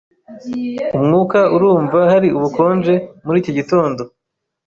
Umwuka 0.97 1.39
urumva 1.55 1.99
hari 2.11 2.27
ubukonje 2.37 2.95
muri 3.25 3.37
iki 3.41 3.51
gitondo. 3.57 4.01